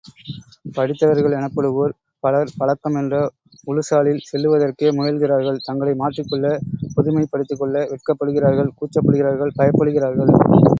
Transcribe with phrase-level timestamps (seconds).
[0.75, 1.93] படித்தவர்கள் எனப்படுவோர்
[2.23, 3.15] பலர், பழக்கம் என்ற
[3.67, 6.47] உழுசாலில் செல்லுவதற்கே முயல்கிறார்கள் தங்களை மாற்றிக்கொள்ள
[6.95, 10.33] புதுமைப்படுத்திக்கொள்ள வெட்கப்படுகிறார்கள் கூச்சப்படுகிறார்கள் பயப்படுகிறார்கள்.